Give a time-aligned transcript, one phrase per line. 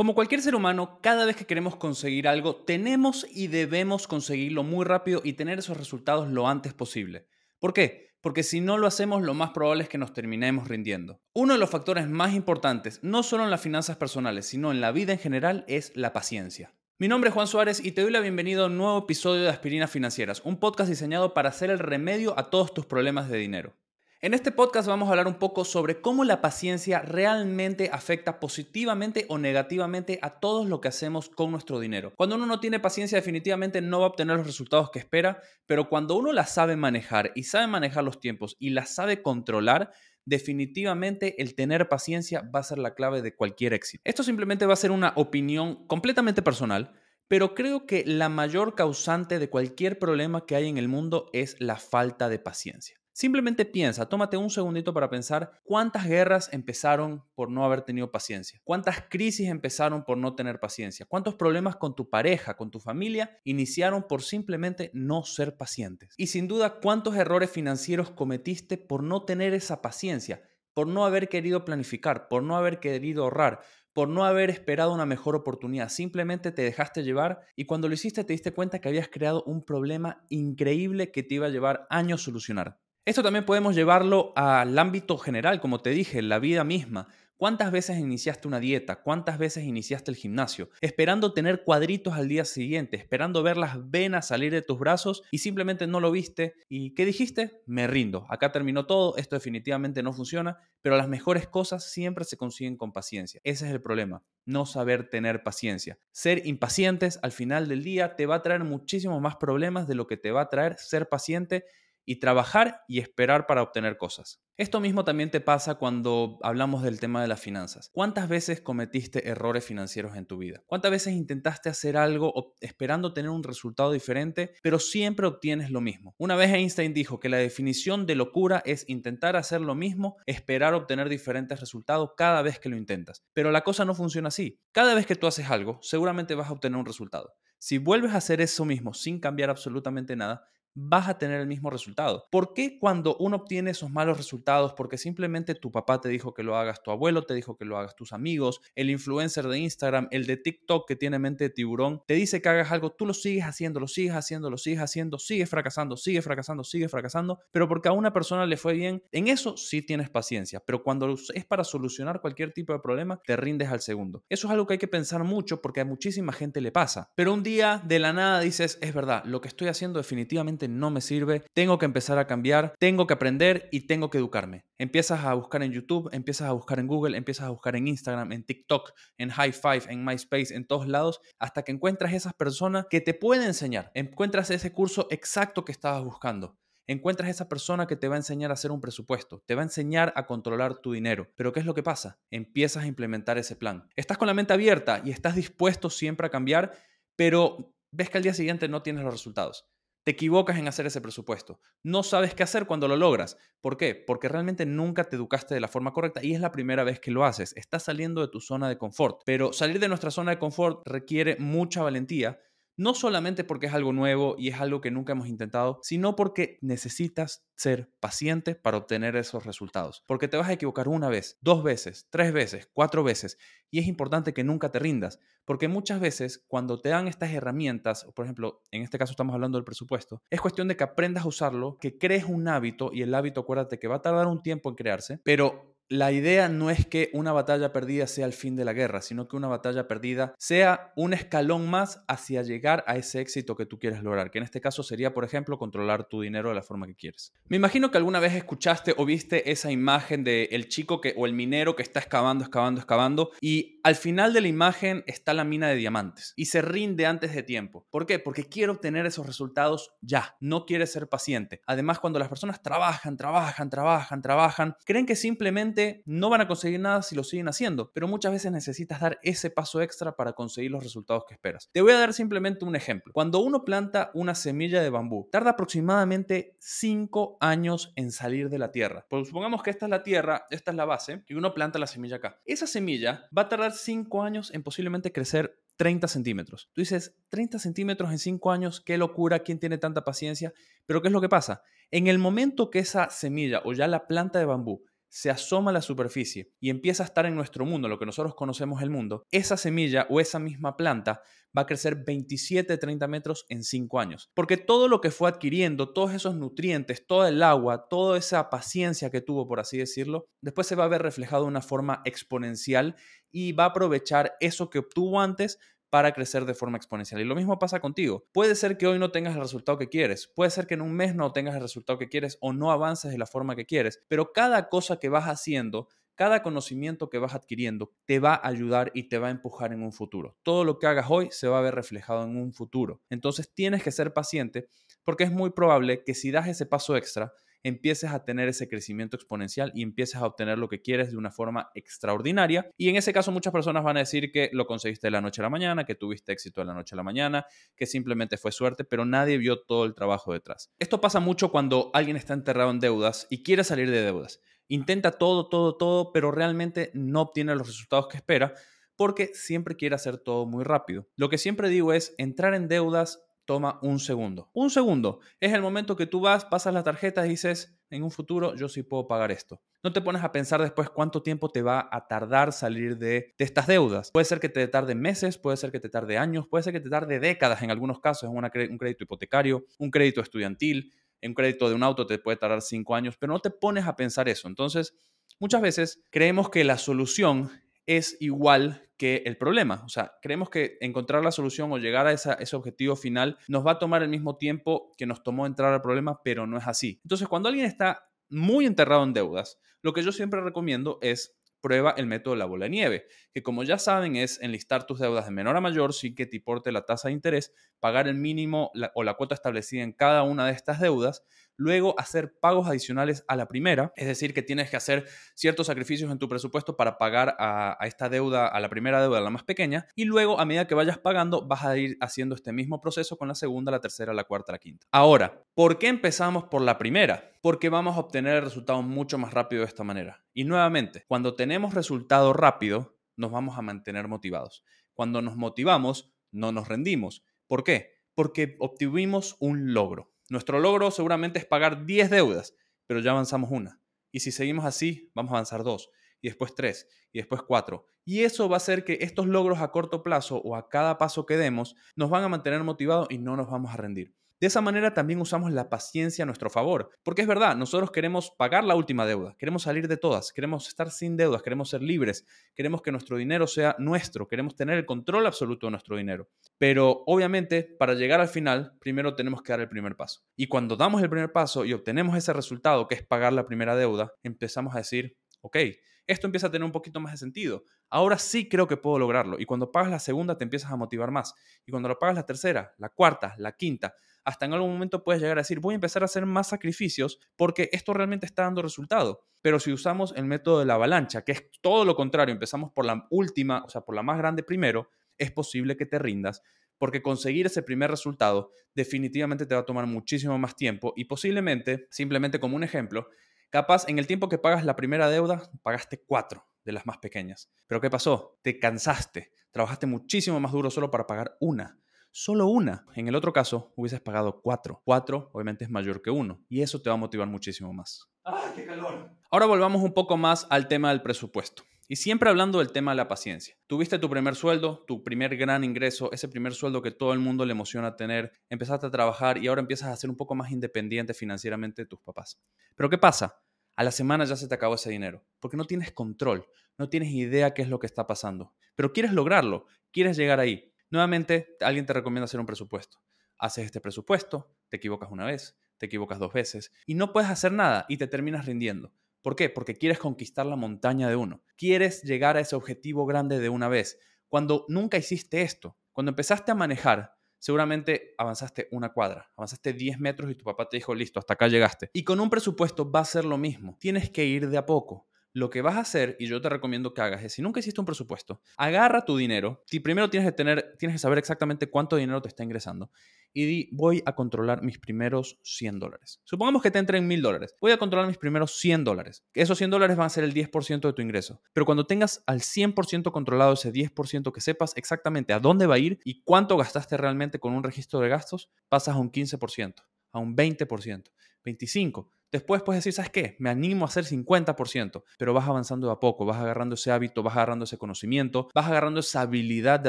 [0.00, 4.86] Como cualquier ser humano, cada vez que queremos conseguir algo, tenemos y debemos conseguirlo muy
[4.86, 7.26] rápido y tener esos resultados lo antes posible.
[7.58, 8.14] ¿Por qué?
[8.22, 11.20] Porque si no lo hacemos, lo más probable es que nos terminemos rindiendo.
[11.34, 14.90] Uno de los factores más importantes, no solo en las finanzas personales, sino en la
[14.90, 16.72] vida en general, es la paciencia.
[16.98, 19.50] Mi nombre es Juan Suárez y te doy la bienvenida a un nuevo episodio de
[19.50, 23.74] Aspirinas Financieras, un podcast diseñado para hacer el remedio a todos tus problemas de dinero.
[24.22, 29.24] En este podcast vamos a hablar un poco sobre cómo la paciencia realmente afecta positivamente
[29.30, 32.12] o negativamente a todo lo que hacemos con nuestro dinero.
[32.16, 35.88] Cuando uno no tiene paciencia definitivamente no va a obtener los resultados que espera, pero
[35.88, 39.90] cuando uno la sabe manejar y sabe manejar los tiempos y la sabe controlar,
[40.26, 44.02] definitivamente el tener paciencia va a ser la clave de cualquier éxito.
[44.04, 46.92] Esto simplemente va a ser una opinión completamente personal,
[47.26, 51.56] pero creo que la mayor causante de cualquier problema que hay en el mundo es
[51.58, 52.99] la falta de paciencia.
[53.12, 58.60] Simplemente piensa, tómate un segundito para pensar cuántas guerras empezaron por no haber tenido paciencia,
[58.64, 63.40] cuántas crisis empezaron por no tener paciencia, cuántos problemas con tu pareja, con tu familia
[63.44, 66.14] iniciaron por simplemente no ser pacientes.
[66.16, 70.42] Y sin duda, cuántos errores financieros cometiste por no tener esa paciencia,
[70.72, 73.60] por no haber querido planificar, por no haber querido ahorrar,
[73.92, 75.88] por no haber esperado una mejor oportunidad.
[75.88, 79.64] Simplemente te dejaste llevar y cuando lo hiciste te diste cuenta que habías creado un
[79.64, 82.78] problema increíble que te iba a llevar años solucionar.
[83.06, 87.08] Esto también podemos llevarlo al ámbito general, como te dije, la vida misma.
[87.38, 89.00] ¿Cuántas veces iniciaste una dieta?
[89.00, 90.68] ¿Cuántas veces iniciaste el gimnasio?
[90.82, 95.38] Esperando tener cuadritos al día siguiente, esperando ver las venas salir de tus brazos y
[95.38, 96.52] simplemente no lo viste.
[96.68, 97.62] ¿Y qué dijiste?
[97.64, 98.26] Me rindo.
[98.28, 102.92] Acá terminó todo, esto definitivamente no funciona, pero las mejores cosas siempre se consiguen con
[102.92, 103.40] paciencia.
[103.42, 105.98] Ese es el problema, no saber tener paciencia.
[106.12, 110.06] Ser impacientes al final del día te va a traer muchísimos más problemas de lo
[110.06, 111.64] que te va a traer ser paciente
[112.10, 114.42] y trabajar y esperar para obtener cosas.
[114.56, 117.88] Esto mismo también te pasa cuando hablamos del tema de las finanzas.
[117.92, 120.60] ¿Cuántas veces cometiste errores financieros en tu vida?
[120.66, 126.16] ¿Cuántas veces intentaste hacer algo esperando tener un resultado diferente, pero siempre obtienes lo mismo?
[126.18, 130.74] Una vez Einstein dijo que la definición de locura es intentar hacer lo mismo, esperar
[130.74, 133.22] obtener diferentes resultados cada vez que lo intentas.
[133.34, 134.58] Pero la cosa no funciona así.
[134.72, 137.34] Cada vez que tú haces algo, seguramente vas a obtener un resultado.
[137.62, 141.70] Si vuelves a hacer eso mismo sin cambiar absolutamente nada, vas a tener el mismo
[141.70, 142.26] resultado.
[142.30, 144.72] ¿Por qué cuando uno obtiene esos malos resultados?
[144.74, 147.78] Porque simplemente tu papá te dijo que lo hagas, tu abuelo te dijo que lo
[147.78, 152.02] hagas, tus amigos, el influencer de Instagram, el de TikTok que tiene mente de tiburón,
[152.06, 155.18] te dice que hagas algo, tú lo sigues haciendo, lo sigues haciendo, lo sigues haciendo,
[155.18, 159.28] sigues fracasando, sigues fracasando, sigues fracasando, pero porque a una persona le fue bien, en
[159.28, 163.68] eso sí tienes paciencia, pero cuando es para solucionar cualquier tipo de problema, te rindes
[163.68, 164.24] al segundo.
[164.28, 167.10] Eso es algo que hay que pensar mucho porque a muchísima gente le pasa.
[167.14, 170.90] Pero un día de la nada dices, es verdad, lo que estoy haciendo definitivamente no
[170.90, 174.64] me sirve, tengo que empezar a cambiar, tengo que aprender y tengo que educarme.
[174.78, 178.32] Empiezas a buscar en YouTube, empiezas a buscar en Google, empiezas a buscar en Instagram,
[178.32, 182.86] en TikTok, en High Five, en MySpace, en todos lados, hasta que encuentras esas personas
[182.88, 186.56] que te pueden enseñar, encuentras ese curso exacto que estabas buscando.
[186.90, 189.64] Encuentras esa persona que te va a enseñar a hacer un presupuesto, te va a
[189.64, 191.28] enseñar a controlar tu dinero.
[191.36, 192.18] Pero ¿qué es lo que pasa?
[192.32, 193.88] Empiezas a implementar ese plan.
[193.94, 196.72] Estás con la mente abierta y estás dispuesto siempre a cambiar,
[197.14, 199.68] pero ves que al día siguiente no tienes los resultados.
[200.10, 201.60] Te equivocas en hacer ese presupuesto.
[201.84, 203.36] No sabes qué hacer cuando lo logras.
[203.60, 203.94] ¿Por qué?
[203.94, 207.12] Porque realmente nunca te educaste de la forma correcta y es la primera vez que
[207.12, 207.52] lo haces.
[207.56, 209.20] Estás saliendo de tu zona de confort.
[209.24, 212.40] Pero salir de nuestra zona de confort requiere mucha valentía
[212.80, 216.58] no solamente porque es algo nuevo y es algo que nunca hemos intentado, sino porque
[216.62, 220.02] necesitas ser paciente para obtener esos resultados.
[220.06, 223.36] Porque te vas a equivocar una vez, dos veces, tres veces, cuatro veces.
[223.70, 225.20] Y es importante que nunca te rindas.
[225.44, 229.58] Porque muchas veces cuando te dan estas herramientas, por ejemplo, en este caso estamos hablando
[229.58, 233.14] del presupuesto, es cuestión de que aprendas a usarlo, que crees un hábito y el
[233.14, 236.86] hábito acuérdate que va a tardar un tiempo en crearse, pero la idea no es
[236.86, 240.34] que una batalla perdida sea el fin de la guerra, sino que una batalla perdida
[240.38, 244.44] sea un escalón más hacia llegar a ese éxito que tú quieres lograr, que en
[244.44, 247.34] este caso sería, por ejemplo, controlar tu dinero de la forma que quieres.
[247.48, 251.26] Me imagino que alguna vez escuchaste o viste esa imagen de el chico que o
[251.26, 255.42] el minero que está excavando, excavando, excavando y al final de la imagen está la
[255.42, 257.88] mina de diamantes y se rinde antes de tiempo.
[257.90, 258.20] ¿Por qué?
[258.20, 261.62] Porque quiere obtener esos resultados ya, no quiere ser paciente.
[261.66, 266.80] Además, cuando las personas trabajan, trabajan, trabajan, trabajan, creen que simplemente no van a conseguir
[266.80, 270.70] nada si lo siguen haciendo, pero muchas veces necesitas dar ese paso extra para conseguir
[270.70, 271.68] los resultados que esperas.
[271.72, 273.12] Te voy a dar simplemente un ejemplo.
[273.12, 278.70] Cuando uno planta una semilla de bambú, tarda aproximadamente 5 años en salir de la
[278.70, 279.06] tierra.
[279.08, 281.86] Pues supongamos que esta es la tierra, esta es la base, y uno planta la
[281.86, 282.40] semilla acá.
[282.44, 286.68] Esa semilla va a tardar 5 años en posiblemente crecer 30 centímetros.
[286.74, 290.52] Tú dices, 30 centímetros en 5 años, qué locura, ¿quién tiene tanta paciencia?
[290.84, 291.62] Pero ¿qué es lo que pasa?
[291.90, 295.74] En el momento que esa semilla o ya la planta de bambú se asoma a
[295.74, 299.26] la superficie y empieza a estar en nuestro mundo, lo que nosotros conocemos el mundo,
[299.32, 301.22] esa semilla o esa misma planta
[301.56, 304.30] va a crecer 27, 30 metros en 5 años.
[304.34, 309.10] Porque todo lo que fue adquiriendo, todos esos nutrientes, todo el agua, toda esa paciencia
[309.10, 312.94] que tuvo, por así decirlo, después se va a ver reflejado de una forma exponencial
[313.32, 315.58] y va a aprovechar eso que obtuvo antes
[315.90, 317.20] para crecer de forma exponencial.
[317.20, 318.24] Y lo mismo pasa contigo.
[318.32, 320.92] Puede ser que hoy no tengas el resultado que quieres, puede ser que en un
[320.92, 324.02] mes no tengas el resultado que quieres o no avances de la forma que quieres,
[324.08, 328.90] pero cada cosa que vas haciendo, cada conocimiento que vas adquiriendo te va a ayudar
[328.94, 330.36] y te va a empujar en un futuro.
[330.42, 333.00] Todo lo que hagas hoy se va a ver reflejado en un futuro.
[333.08, 334.68] Entonces tienes que ser paciente
[335.02, 339.16] porque es muy probable que si das ese paso extra, empieces a tener ese crecimiento
[339.16, 342.70] exponencial y empieces a obtener lo que quieres de una forma extraordinaria.
[342.76, 345.42] Y en ese caso muchas personas van a decir que lo conseguiste de la noche
[345.42, 347.46] a la mañana, que tuviste éxito de la noche a la mañana,
[347.76, 350.70] que simplemente fue suerte, pero nadie vio todo el trabajo detrás.
[350.78, 354.40] Esto pasa mucho cuando alguien está enterrado en deudas y quiere salir de deudas.
[354.68, 358.54] Intenta todo, todo, todo, pero realmente no obtiene los resultados que espera
[359.00, 361.08] porque siempre quiere hacer todo muy rápido.
[361.16, 364.50] Lo que siempre digo es entrar en deudas toma un segundo.
[364.52, 368.10] Un segundo es el momento que tú vas, pasas la tarjeta y dices, en un
[368.10, 369.60] futuro yo sí puedo pagar esto.
[369.82, 373.66] No te pones a pensar después cuánto tiempo te va a tardar salir de, estas
[373.66, 374.10] deudas.
[374.12, 376.80] Puede ser que te tarde meses, puede ser que te tarde años, puede ser que
[376.80, 381.34] te tarde décadas en algunos casos, en un crédito hipotecario, un crédito estudiantil, en un
[381.34, 384.28] crédito de un auto te puede tardar cinco años, pero no te pones a pensar
[384.28, 384.48] eso.
[384.48, 384.94] Entonces,
[385.38, 387.50] muchas veces creemos que la solución
[387.96, 389.82] es igual que el problema.
[389.84, 393.72] O sea, creemos que encontrar la solución o llegar a ese objetivo final nos va
[393.72, 397.00] a tomar el mismo tiempo que nos tomó entrar al problema, pero no es así.
[397.02, 401.92] Entonces, cuando alguien está muy enterrado en deudas, lo que yo siempre recomiendo es prueba
[401.96, 405.32] el método de la bola nieve, que como ya saben es enlistar tus deudas de
[405.32, 409.02] menor a mayor sin que te importe la tasa de interés, pagar el mínimo o
[409.02, 411.24] la cuota establecida en cada una de estas deudas
[411.60, 416.10] luego hacer pagos adicionales a la primera, es decir, que tienes que hacer ciertos sacrificios
[416.10, 419.86] en tu presupuesto para pagar a, esta deuda, a la primera deuda, la más pequeña,
[419.94, 423.28] y luego a medida que vayas pagando vas a ir haciendo este mismo proceso con
[423.28, 424.86] la segunda, la tercera, la cuarta, la quinta.
[424.90, 427.30] Ahora, ¿por qué empezamos por la primera?
[427.42, 430.24] Porque vamos a obtener el resultado mucho más rápido de esta manera.
[430.32, 434.64] Y nuevamente, cuando tenemos resultado rápido, nos vamos a mantener motivados.
[434.94, 437.22] Cuando nos motivamos, no nos rendimos.
[437.46, 438.00] ¿Por qué?
[438.14, 440.09] Porque obtuvimos un logro.
[440.30, 442.54] Nuestro logro seguramente es pagar 10 deudas,
[442.86, 443.80] pero ya avanzamos una.
[444.12, 445.90] Y si seguimos así, vamos a avanzar dos,
[446.22, 447.84] y después tres, y después cuatro.
[448.04, 451.26] Y eso va a hacer que estos logros a corto plazo o a cada paso
[451.26, 454.14] que demos nos van a mantener motivados y no nos vamos a rendir.
[454.40, 458.30] De esa manera también usamos la paciencia a nuestro favor, porque es verdad, nosotros queremos
[458.30, 462.24] pagar la última deuda, queremos salir de todas, queremos estar sin deudas, queremos ser libres,
[462.54, 466.30] queremos que nuestro dinero sea nuestro, queremos tener el control absoluto de nuestro dinero.
[466.56, 470.22] Pero obviamente, para llegar al final, primero tenemos que dar el primer paso.
[470.36, 473.76] Y cuando damos el primer paso y obtenemos ese resultado, que es pagar la primera
[473.76, 475.58] deuda, empezamos a decir, ok,
[476.06, 477.64] esto empieza a tener un poquito más de sentido.
[477.88, 479.38] Ahora sí creo que puedo lograrlo.
[479.38, 481.34] Y cuando pagas la segunda te empiezas a motivar más.
[481.66, 483.94] Y cuando lo pagas la tercera, la cuarta, la quinta,
[484.24, 487.18] hasta en algún momento puedes llegar a decir, voy a empezar a hacer más sacrificios
[487.36, 489.24] porque esto realmente está dando resultado.
[489.42, 492.84] Pero si usamos el método de la avalancha, que es todo lo contrario, empezamos por
[492.84, 496.42] la última, o sea, por la más grande primero, es posible que te rindas
[496.80, 501.86] porque conseguir ese primer resultado definitivamente te va a tomar muchísimo más tiempo y posiblemente,
[501.90, 503.06] simplemente como un ejemplo,
[503.50, 507.50] capaz en el tiempo que pagas la primera deuda, pagaste cuatro de las más pequeñas.
[507.66, 508.38] Pero ¿qué pasó?
[508.42, 511.78] Te cansaste, trabajaste muchísimo más duro solo para pagar una
[512.10, 512.86] solo una.
[512.94, 514.82] En el otro caso, hubieses pagado cuatro.
[514.84, 516.44] Cuatro, obviamente, es mayor que uno.
[516.48, 518.08] Y eso te va a motivar muchísimo más.
[518.24, 519.10] ¡Ah, qué calor!
[519.30, 521.62] Ahora volvamos un poco más al tema del presupuesto.
[521.88, 523.56] Y siempre hablando del tema de la paciencia.
[523.66, 527.44] Tuviste tu primer sueldo, tu primer gran ingreso, ese primer sueldo que todo el mundo
[527.44, 531.14] le emociona tener, empezaste a trabajar y ahora empiezas a ser un poco más independiente
[531.14, 532.40] financieramente de tus papás.
[532.76, 533.42] Pero ¿qué pasa?
[533.74, 536.46] A la semana ya se te acabó ese dinero, porque no tienes control,
[536.78, 540.69] no tienes idea qué es lo que está pasando, pero quieres lograrlo, quieres llegar ahí.
[540.90, 542.98] Nuevamente, alguien te recomienda hacer un presupuesto.
[543.38, 547.52] Haces este presupuesto, te equivocas una vez, te equivocas dos veces y no puedes hacer
[547.52, 548.92] nada y te terminas rindiendo.
[549.22, 549.50] ¿Por qué?
[549.50, 551.42] Porque quieres conquistar la montaña de uno.
[551.56, 553.98] Quieres llegar a ese objetivo grande de una vez.
[554.28, 560.30] Cuando nunca hiciste esto, cuando empezaste a manejar, seguramente avanzaste una cuadra, avanzaste 10 metros
[560.30, 561.90] y tu papá te dijo, listo, hasta acá llegaste.
[561.92, 563.76] Y con un presupuesto va a ser lo mismo.
[563.78, 566.92] Tienes que ir de a poco lo que vas a hacer, y yo te recomiendo
[566.92, 570.36] que hagas, es si nunca hiciste un presupuesto, agarra tu dinero, y primero tienes que
[570.36, 572.90] tener, tienes que saber exactamente cuánto dinero te está ingresando,
[573.32, 576.20] y di, voy a controlar mis primeros 100 dólares.
[576.24, 579.24] Supongamos que te entren 1000 dólares, voy a controlar mis primeros 100 dólares.
[579.34, 582.40] Esos 100 dólares van a ser el 10% de tu ingreso, pero cuando tengas al
[582.40, 586.96] 100% controlado ese 10%, que sepas exactamente a dónde va a ir y cuánto gastaste
[586.96, 589.74] realmente con un registro de gastos, pasas a un 15%,
[590.12, 591.04] a un 20%,
[591.44, 592.10] 25%.
[592.32, 593.36] Después puedes decir, ¿sabes qué?
[593.40, 597.22] Me animo a hacer 50%, pero vas avanzando de a poco, vas agarrando ese hábito,
[597.22, 599.88] vas agarrando ese conocimiento, vas agarrando esa habilidad de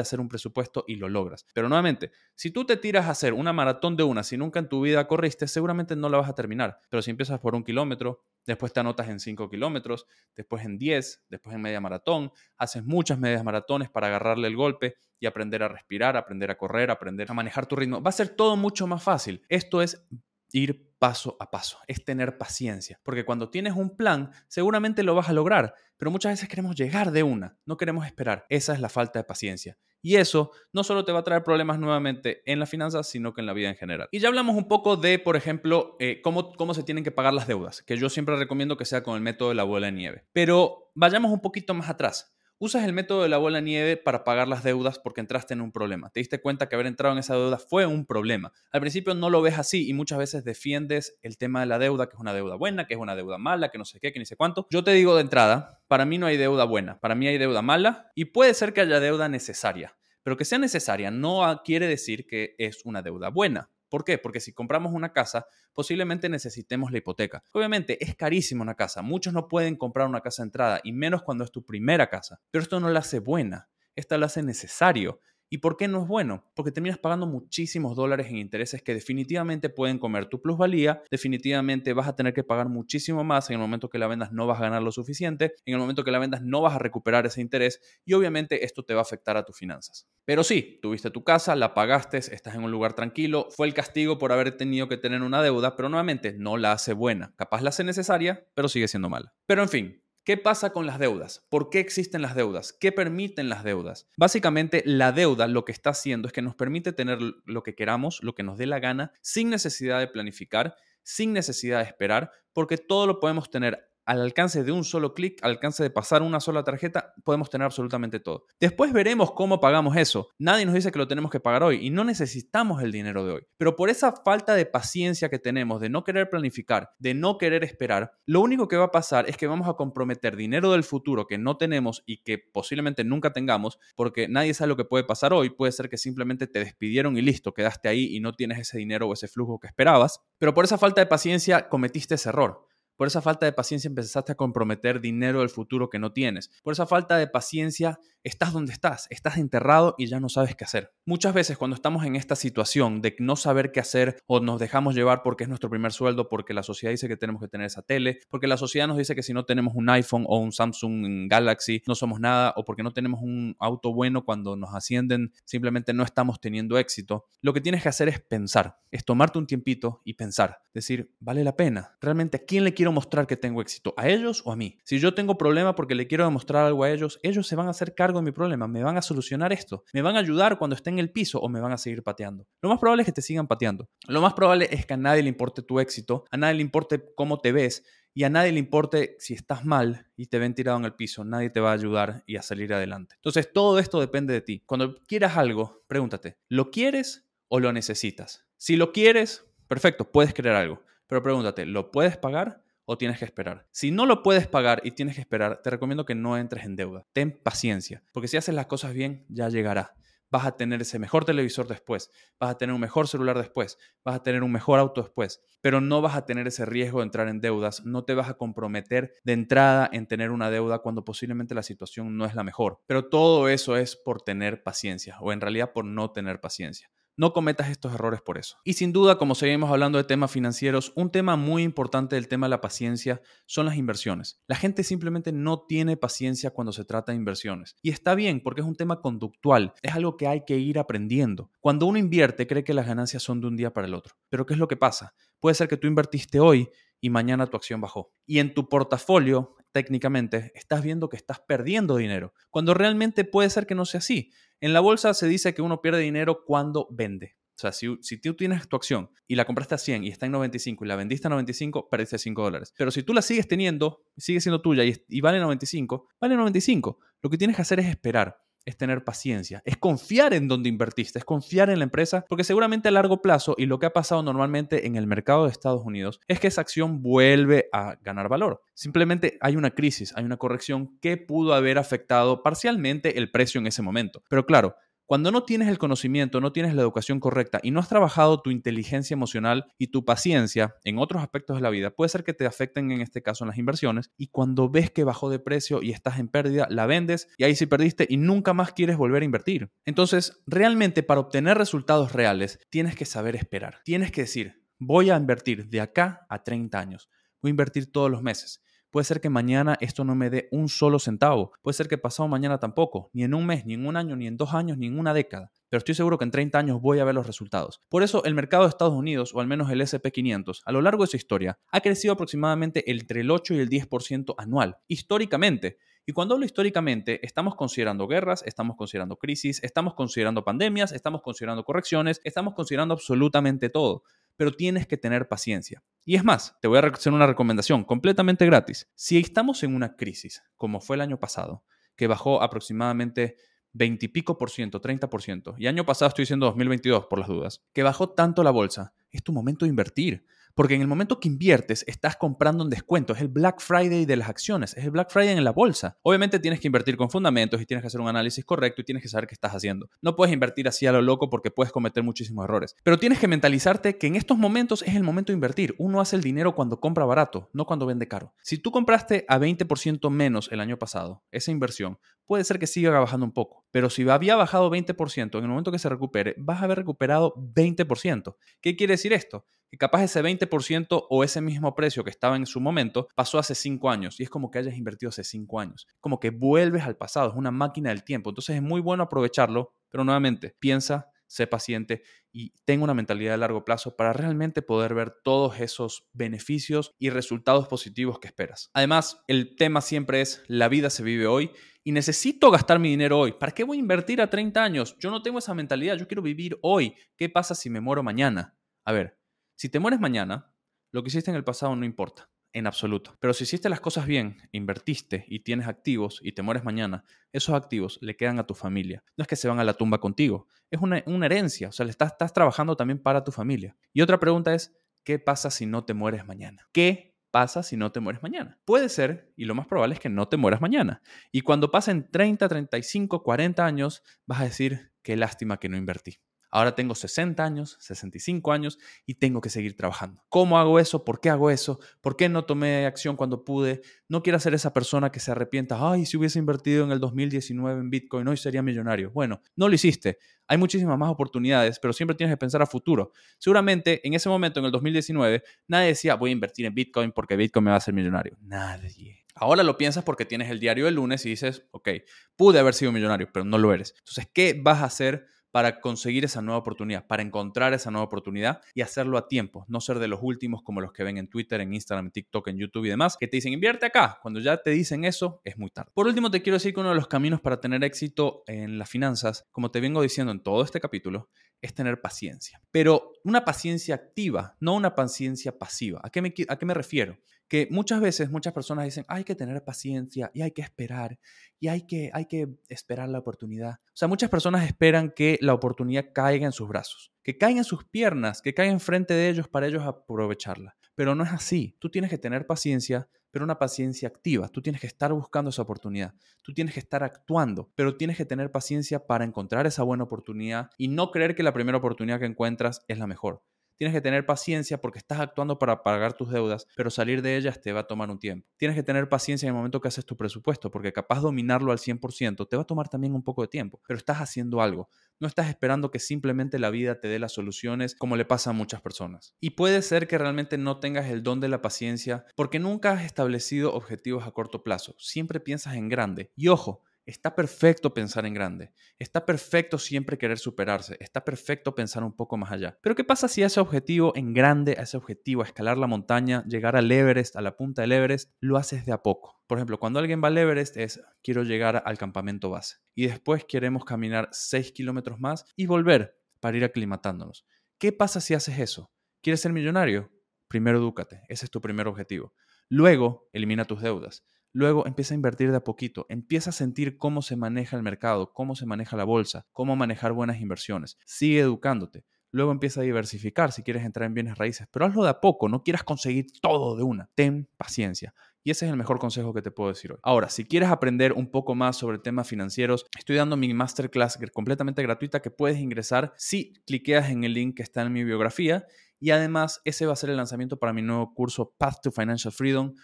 [0.00, 1.46] hacer un presupuesto y lo logras.
[1.54, 4.68] Pero nuevamente, si tú te tiras a hacer una maratón de una, si nunca en
[4.68, 6.80] tu vida corriste, seguramente no la vas a terminar.
[6.88, 11.24] Pero si empiezas por un kilómetro, después te anotas en 5 kilómetros, después en 10,
[11.28, 15.68] después en media maratón, haces muchas medias maratones para agarrarle el golpe y aprender a
[15.68, 18.02] respirar, aprender a correr, aprender a manejar tu ritmo.
[18.02, 19.44] Va a ser todo mucho más fácil.
[19.48, 20.04] Esto es
[20.52, 25.28] ir paso a paso, es tener paciencia, porque cuando tienes un plan, seguramente lo vas
[25.28, 28.46] a lograr, pero muchas veces queremos llegar de una, no queremos esperar.
[28.48, 29.78] Esa es la falta de paciencia.
[30.00, 33.40] Y eso no solo te va a traer problemas nuevamente en las finanzas, sino que
[33.40, 34.08] en la vida en general.
[34.10, 37.34] Y ya hablamos un poco de, por ejemplo, eh, cómo, cómo se tienen que pagar
[37.34, 39.92] las deudas, que yo siempre recomiendo que sea con el método de la bola de
[39.92, 40.24] nieve.
[40.32, 44.46] Pero vayamos un poquito más atrás usas el método de la bola nieve para pagar
[44.46, 46.10] las deudas porque entraste en un problema.
[46.10, 48.52] Te diste cuenta que haber entrado en esa deuda fue un problema.
[48.70, 52.06] Al principio no lo ves así y muchas veces defiendes el tema de la deuda,
[52.06, 54.20] que es una deuda buena, que es una deuda mala, que no sé qué, que
[54.20, 54.68] ni sé cuánto.
[54.70, 57.62] Yo te digo de entrada, para mí no hay deuda buena, para mí hay deuda
[57.62, 59.96] mala y puede ser que haya deuda necesaria.
[60.22, 63.70] Pero que sea necesaria no quiere decir que es una deuda buena.
[63.92, 64.16] ¿Por qué?
[64.16, 65.44] Porque si compramos una casa,
[65.74, 67.42] posiblemente necesitemos la hipoteca.
[67.52, 69.02] Obviamente es carísima una casa.
[69.02, 72.40] Muchos no pueden comprar una casa de entrada y menos cuando es tu primera casa.
[72.50, 73.68] Pero esto no la hace buena.
[73.94, 75.20] Esta la hace necesario.
[75.52, 76.50] ¿Y por qué no es bueno?
[76.54, 82.08] Porque terminas pagando muchísimos dólares en intereses que definitivamente pueden comer tu plusvalía, definitivamente vas
[82.08, 84.62] a tener que pagar muchísimo más en el momento que la vendas no vas a
[84.62, 87.82] ganar lo suficiente, en el momento que la vendas no vas a recuperar ese interés
[88.06, 90.08] y obviamente esto te va a afectar a tus finanzas.
[90.24, 94.16] Pero sí, tuviste tu casa, la pagaste, estás en un lugar tranquilo, fue el castigo
[94.16, 97.68] por haber tenido que tener una deuda, pero nuevamente no la hace buena, capaz la
[97.68, 99.34] hace necesaria, pero sigue siendo mala.
[99.44, 101.44] Pero en fin, ¿Qué pasa con las deudas?
[101.48, 102.72] ¿Por qué existen las deudas?
[102.72, 104.06] ¿Qué permiten las deudas?
[104.16, 108.22] Básicamente, la deuda lo que está haciendo es que nos permite tener lo que queramos,
[108.22, 112.78] lo que nos dé la gana, sin necesidad de planificar, sin necesidad de esperar, porque
[112.78, 116.40] todo lo podemos tener al alcance de un solo clic, al alcance de pasar una
[116.40, 118.46] sola tarjeta, podemos tener absolutamente todo.
[118.60, 120.28] Después veremos cómo pagamos eso.
[120.38, 123.32] Nadie nos dice que lo tenemos que pagar hoy y no necesitamos el dinero de
[123.32, 123.46] hoy.
[123.56, 127.64] Pero por esa falta de paciencia que tenemos, de no querer planificar, de no querer
[127.64, 131.26] esperar, lo único que va a pasar es que vamos a comprometer dinero del futuro
[131.26, 135.32] que no tenemos y que posiblemente nunca tengamos, porque nadie sabe lo que puede pasar
[135.32, 135.50] hoy.
[135.50, 139.08] Puede ser que simplemente te despidieron y listo, quedaste ahí y no tienes ese dinero
[139.08, 140.20] o ese flujo que esperabas.
[140.38, 142.66] Pero por esa falta de paciencia cometiste ese error.
[142.96, 146.50] Por esa falta de paciencia empezaste a comprometer dinero del futuro que no tienes.
[146.62, 150.64] Por esa falta de paciencia estás donde estás, estás enterrado y ya no sabes qué
[150.64, 150.92] hacer.
[151.04, 154.94] Muchas veces cuando estamos en esta situación de no saber qué hacer o nos dejamos
[154.94, 157.82] llevar porque es nuestro primer sueldo, porque la sociedad dice que tenemos que tener esa
[157.82, 161.28] tele, porque la sociedad nos dice que si no tenemos un iPhone o un Samsung
[161.28, 165.92] Galaxy no somos nada, o porque no tenemos un auto bueno cuando nos ascienden simplemente
[165.92, 170.00] no estamos teniendo éxito, lo que tienes que hacer es pensar, es tomarte un tiempito
[170.04, 173.94] y pensar, decir, vale la pena, realmente a quién le quiero mostrar que tengo éxito,
[173.96, 174.78] a ellos o a mí.
[174.82, 177.70] Si yo tengo problema porque le quiero demostrar algo a ellos, ellos se van a
[177.70, 180.74] hacer cargo de mi problema, me van a solucionar esto, me van a ayudar cuando
[180.74, 182.48] esté en el piso o me van a seguir pateando.
[182.60, 183.88] Lo más probable es que te sigan pateando.
[184.08, 187.00] Lo más probable es que a nadie le importe tu éxito, a nadie le importe
[187.14, 187.84] cómo te ves
[188.14, 191.24] y a nadie le importe si estás mal y te ven tirado en el piso,
[191.24, 193.14] nadie te va a ayudar y a salir adelante.
[193.16, 194.62] Entonces, todo esto depende de ti.
[194.66, 198.44] Cuando quieras algo, pregúntate, ¿lo quieres o lo necesitas?
[198.56, 202.61] Si lo quieres, perfecto, puedes querer algo, pero pregúntate, ¿lo puedes pagar?
[202.84, 203.66] O tienes que esperar.
[203.70, 206.76] Si no lo puedes pagar y tienes que esperar, te recomiendo que no entres en
[206.76, 207.06] deuda.
[207.12, 209.94] Ten paciencia, porque si haces las cosas bien, ya llegará.
[210.30, 212.10] Vas a tener ese mejor televisor después,
[212.40, 215.82] vas a tener un mejor celular después, vas a tener un mejor auto después, pero
[215.82, 219.12] no vas a tener ese riesgo de entrar en deudas, no te vas a comprometer
[219.24, 222.80] de entrada en tener una deuda cuando posiblemente la situación no es la mejor.
[222.86, 226.90] Pero todo eso es por tener paciencia o en realidad por no tener paciencia.
[227.16, 228.56] No cometas estos errores por eso.
[228.64, 232.46] Y sin duda, como seguimos hablando de temas financieros, un tema muy importante del tema
[232.46, 234.40] de la paciencia son las inversiones.
[234.46, 237.76] La gente simplemente no tiene paciencia cuando se trata de inversiones.
[237.82, 241.50] Y está bien, porque es un tema conductual, es algo que hay que ir aprendiendo.
[241.60, 244.14] Cuando uno invierte, cree que las ganancias son de un día para el otro.
[244.28, 245.14] Pero ¿qué es lo que pasa?
[245.38, 246.70] Puede ser que tú invertiste hoy
[247.02, 248.14] y mañana tu acción bajó.
[248.24, 253.66] Y en tu portafolio, técnicamente, estás viendo que estás perdiendo dinero, cuando realmente puede ser
[253.66, 254.30] que no sea así.
[254.60, 257.36] En la bolsa se dice que uno pierde dinero cuando vende.
[257.56, 260.32] O sea, si, tú tienes tu acción y la compraste a 100 y está en
[260.32, 262.72] 95 y la vendiste a 95, perdiste 5 dólares.
[262.78, 266.98] Pero si tú la sigues teniendo, sigue siendo tuya y, y vale 95, vale 95.
[267.20, 271.18] Lo que tienes que hacer es esperar es tener paciencia, es confiar en donde invertiste,
[271.18, 274.22] es confiar en la empresa, porque seguramente a largo plazo, y lo que ha pasado
[274.22, 278.62] normalmente en el mercado de Estados Unidos, es que esa acción vuelve a ganar valor.
[278.74, 283.66] Simplemente hay una crisis, hay una corrección que pudo haber afectado parcialmente el precio en
[283.66, 284.22] ese momento.
[284.28, 284.76] Pero claro,
[285.06, 288.50] Cuando no tienes el conocimiento, no tienes la educación correcta y no has trabajado tu
[288.50, 292.46] inteligencia emocional y tu paciencia en otros aspectos de la vida, puede ser que te
[292.46, 295.90] afecten en este caso en las inversiones y cuando ves que bajó de precio y
[295.90, 299.26] estás en pérdida, la vendes y ahí sí perdiste y nunca más quieres volver a
[299.26, 299.70] invertir.
[299.84, 303.80] Entonces, realmente para obtener resultados reales, tienes que saber esperar.
[303.84, 307.08] Tienes que decir, voy a invertir de acá a 30 años.
[307.40, 308.62] Voy a invertir todos los meses.
[308.92, 311.52] Puede ser que mañana esto no me dé un solo centavo.
[311.62, 313.08] Puede ser que pasado mañana tampoco.
[313.14, 315.14] Ni en un mes, ni en un año, ni en dos años, ni en una
[315.14, 315.50] década.
[315.70, 317.80] Pero estoy seguro que en 30 años voy a ver los resultados.
[317.88, 321.04] Por eso el mercado de Estados Unidos, o al menos el SP500, a lo largo
[321.04, 325.78] de su historia, ha crecido aproximadamente entre el 8 y el 10% anual, históricamente.
[326.04, 331.64] Y cuando hablo históricamente, estamos considerando guerras, estamos considerando crisis, estamos considerando pandemias, estamos considerando
[331.64, 334.02] correcciones, estamos considerando absolutamente todo
[334.36, 335.82] pero tienes que tener paciencia.
[336.04, 338.88] Y es más, te voy a hacer una recomendación completamente gratis.
[338.94, 341.64] Si estamos en una crisis, como fue el año pasado,
[341.96, 343.36] que bajó aproximadamente
[343.74, 347.18] 20 y pico por ciento, 30 por ciento, y año pasado estoy diciendo 2022 por
[347.18, 350.26] las dudas, que bajó tanto la bolsa, es tu momento de invertir.
[350.54, 353.14] Porque en el momento que inviertes, estás comprando un descuento.
[353.14, 355.96] Es el Black Friday de las acciones, es el Black Friday en la bolsa.
[356.02, 359.02] Obviamente tienes que invertir con fundamentos y tienes que hacer un análisis correcto y tienes
[359.02, 359.88] que saber qué estás haciendo.
[360.00, 362.76] No puedes invertir así a lo loco porque puedes cometer muchísimos errores.
[362.82, 365.74] Pero tienes que mentalizarte que en estos momentos es el momento de invertir.
[365.78, 368.34] Uno hace el dinero cuando compra barato, no cuando vende caro.
[368.42, 371.98] Si tú compraste a 20% menos el año pasado, esa inversión,
[372.32, 373.66] puede ser que siga bajando un poco.
[373.70, 377.34] Pero si había bajado 20%, en el momento que se recupere, vas a haber recuperado
[377.36, 378.36] 20%.
[378.62, 379.44] ¿Qué quiere decir esto?
[379.70, 383.54] que capaz ese 20% o ese mismo precio que estaba en su momento pasó hace
[383.54, 385.86] 5 años y es como que hayas invertido hace 5 años.
[386.00, 388.30] Como que vuelves al pasado, es una máquina del tiempo.
[388.30, 393.38] Entonces es muy bueno aprovecharlo, pero nuevamente, piensa, sé paciente y tenga una mentalidad de
[393.38, 398.70] largo plazo para realmente poder ver todos esos beneficios y resultados positivos que esperas.
[398.74, 401.50] Además, el tema siempre es la vida se vive hoy
[401.84, 403.32] y necesito gastar mi dinero hoy.
[403.32, 404.96] ¿Para qué voy a invertir a 30 años?
[404.98, 406.94] Yo no tengo esa mentalidad, yo quiero vivir hoy.
[407.16, 408.56] ¿Qué pasa si me muero mañana?
[408.84, 409.18] A ver,
[409.56, 410.52] si te mueres mañana,
[410.92, 413.16] lo que hiciste en el pasado no importa, en absoluto.
[413.20, 417.54] Pero si hiciste las cosas bien, invertiste y tienes activos y te mueres mañana, esos
[417.54, 419.02] activos le quedan a tu familia.
[419.16, 421.90] No es que se van a la tumba contigo, es una, herencia, o sea, le
[421.90, 423.76] estás, estás trabajando también para tu familia.
[423.92, 426.68] Y otra pregunta es, ¿qué pasa si no te mueres mañana?
[426.72, 428.60] ¿Qué pasa si no te mueres mañana?
[428.64, 431.02] Puede ser, y lo más probable es que no te mueras mañana.
[431.32, 436.20] Y cuando pasen 30, 35, 40 años, vas a decir, qué lástima que no invertí.
[436.52, 440.22] Ahora tengo 60 años, 65 años y tengo que seguir trabajando.
[440.28, 441.02] ¿Cómo hago eso?
[441.02, 441.80] ¿Por qué hago eso?
[442.02, 443.80] ¿Por qué no tomé acción cuando pude?
[444.06, 445.78] No quiero ser esa persona que se arrepienta.
[445.80, 449.10] Ay, si hubiese invertido en el 2019 en Bitcoin, hoy sería millonario.
[449.12, 450.18] Bueno, no lo hiciste.
[450.46, 453.12] Hay muchísimas más oportunidades, pero siempre tienes que pensar a futuro.
[453.38, 457.34] Seguramente en ese momento, en el 2019, nadie decía voy a invertir en Bitcoin porque
[457.34, 458.36] Bitcoin me va a hacer millonario.
[458.42, 459.24] Nadie.
[459.34, 461.88] Ahora lo piensas porque tienes el diario del lunes y dices, ok,
[462.36, 463.94] pude haber sido millonario, pero no lo eres.
[463.96, 468.60] Entonces, ¿qué vas a hacer para conseguir esa nueva oportunidad, para encontrar esa nueva oportunidad
[468.74, 471.60] y hacerlo a tiempo, no ser de los últimos como los que ven en Twitter,
[471.60, 474.18] en Instagram, en TikTok, en YouTube y demás, que te dicen invierte acá.
[474.22, 475.92] Cuando ya te dicen eso, es muy tarde.
[475.94, 478.88] Por último, te quiero decir que uno de los caminos para tener éxito en las
[478.88, 481.28] finanzas, como te vengo diciendo en todo este capítulo,
[481.60, 482.60] es tener paciencia.
[482.70, 486.00] Pero una paciencia activa, no una paciencia pasiva.
[486.02, 487.18] ¿A qué me, a qué me refiero?
[487.52, 491.18] Que muchas veces muchas personas dicen, hay que tener paciencia y hay que esperar
[491.60, 493.72] y hay que, hay que esperar la oportunidad.
[493.72, 497.64] O sea, muchas personas esperan que la oportunidad caiga en sus brazos, que caiga en
[497.64, 500.78] sus piernas, que caiga enfrente de ellos para ellos aprovecharla.
[500.94, 501.76] Pero no es así.
[501.78, 504.48] Tú tienes que tener paciencia, pero una paciencia activa.
[504.48, 506.14] Tú tienes que estar buscando esa oportunidad.
[506.40, 510.70] Tú tienes que estar actuando, pero tienes que tener paciencia para encontrar esa buena oportunidad
[510.78, 513.42] y no creer que la primera oportunidad que encuentras es la mejor.
[513.82, 517.60] Tienes que tener paciencia porque estás actuando para pagar tus deudas, pero salir de ellas
[517.60, 518.46] te va a tomar un tiempo.
[518.56, 521.78] Tienes que tener paciencia en el momento que haces tu presupuesto, porque capaz dominarlo al
[521.78, 524.88] 100% te va a tomar también un poco de tiempo, pero estás haciendo algo.
[525.18, 528.52] No estás esperando que simplemente la vida te dé las soluciones como le pasa a
[528.52, 529.34] muchas personas.
[529.40, 533.04] Y puede ser que realmente no tengas el don de la paciencia porque nunca has
[533.04, 534.94] establecido objetivos a corto plazo.
[534.96, 536.30] Siempre piensas en grande.
[536.36, 542.04] Y ojo, Está perfecto pensar en grande, está perfecto siempre querer superarse, está perfecto pensar
[542.04, 542.78] un poco más allá.
[542.80, 546.92] Pero ¿qué pasa si ese objetivo en grande, ese objetivo, escalar la montaña, llegar al
[546.92, 549.42] Everest, a la punta del Everest, lo haces de a poco?
[549.48, 553.44] Por ejemplo, cuando alguien va al Everest es quiero llegar al campamento base y después
[553.46, 557.44] queremos caminar 6 kilómetros más y volver para ir aclimatándonos.
[557.78, 558.92] ¿Qué pasa si haces eso?
[559.22, 560.12] ¿Quieres ser millonario?
[560.46, 562.32] Primero edúcate, ese es tu primer objetivo.
[562.68, 564.24] Luego, elimina tus deudas.
[564.52, 568.32] Luego empieza a invertir de a poquito, empieza a sentir cómo se maneja el mercado,
[568.32, 570.98] cómo se maneja la bolsa, cómo manejar buenas inversiones.
[571.06, 572.04] Sigue educándote.
[572.30, 575.48] Luego empieza a diversificar si quieres entrar en bienes raíces, pero hazlo de a poco,
[575.48, 577.10] no quieras conseguir todo de una.
[577.14, 578.14] Ten paciencia.
[578.44, 579.98] Y ese es el mejor consejo que te puedo decir hoy.
[580.02, 584.82] Ahora, si quieres aprender un poco más sobre temas financieros, estoy dando mi masterclass completamente
[584.82, 588.66] gratuita que puedes ingresar si cliqueas en el link que está en mi biografía.
[588.98, 592.32] Y además, ese va a ser el lanzamiento para mi nuevo curso Path to Financial
[592.32, 592.74] Freedom,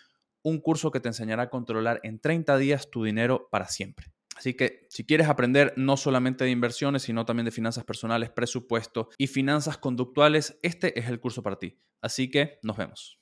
[0.43, 4.07] un curso que te enseñará a controlar en 30 días tu dinero para siempre.
[4.37, 9.09] Así que si quieres aprender no solamente de inversiones, sino también de finanzas personales, presupuesto
[9.19, 11.81] y finanzas conductuales, este es el curso para ti.
[12.01, 13.19] Así que nos vemos.